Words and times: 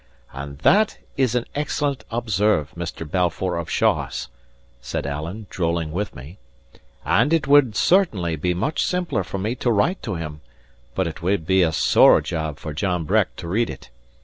"And 0.33 0.57
that 0.61 0.97
is 1.15 1.35
an 1.35 1.45
excellent 1.53 2.05
observe, 2.09 2.71
Mr. 2.75 3.07
Balfour 3.07 3.55
of 3.59 3.69
Shaws," 3.69 4.29
says 4.81 5.05
Alan, 5.05 5.45
drolling 5.51 5.91
with 5.91 6.15
me; 6.15 6.39
"and 7.05 7.31
it 7.31 7.45
would 7.45 7.75
certainly 7.75 8.35
be 8.35 8.55
much 8.55 8.83
simpler 8.83 9.23
for 9.23 9.37
me 9.37 9.53
to 9.57 9.69
write 9.71 10.01
to 10.01 10.15
him, 10.15 10.41
but 10.95 11.05
it 11.05 11.21
would 11.21 11.45
be 11.45 11.61
a 11.61 11.71
sore 11.71 12.19
job 12.19 12.57
for 12.57 12.73
John 12.73 13.03
Breck 13.03 13.35
to 13.35 13.47
read 13.47 13.69
it. 13.69 13.91